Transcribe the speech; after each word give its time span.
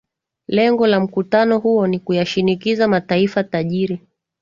lengo 0.47 0.87
la 0.87 0.99
mkutano 0.99 1.59
huo 1.59 1.87
ni 1.87 1.99
kuyashinikiza 1.99 2.87
mataifa 2.87 3.43
tajiri 3.43 4.01